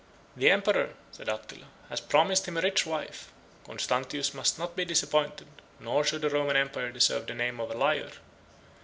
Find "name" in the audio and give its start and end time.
7.35-7.59